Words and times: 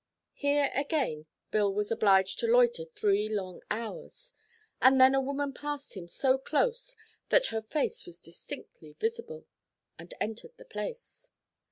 Here, 0.33 0.71
again, 0.73 1.27
Bill 1.51 1.71
was 1.71 1.91
obliged 1.91 2.39
to 2.39 2.47
loiter 2.47 2.85
three 2.85 3.29
long 3.29 3.61
hours, 3.69 4.33
and 4.81 4.99
then 4.99 5.13
a 5.13 5.21
woman 5.21 5.53
passed 5.53 5.93
him 5.95 6.07
so 6.07 6.39
close 6.39 6.95
that 7.29 7.45
her 7.53 7.61
face 7.61 8.07
was 8.07 8.19
distinctly 8.19 8.93
visible, 8.99 9.45
and 9.99 10.11
entered 10.19 10.57
the 10.57 10.65
place. 10.65 11.29